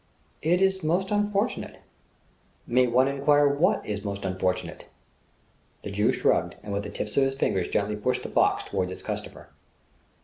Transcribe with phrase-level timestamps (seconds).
[0.41, 1.79] "It is most unfortunate..."
[2.65, 4.85] "May one enquire what is most unfortunate?"
[5.83, 8.89] The Jew shrugged and with the tips of his fingers gently pushed the box toward
[8.89, 9.49] his customer.